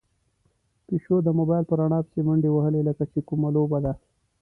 [0.87, 3.93] پيشو د موبايل په رڼا پسې منډې وهلې، لکه چې کومه لوبه ده.